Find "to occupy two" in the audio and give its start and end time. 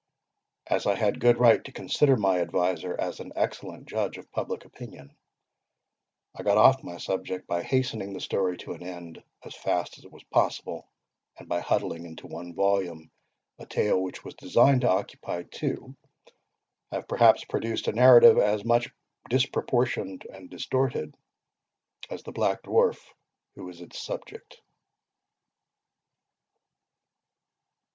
14.81-15.95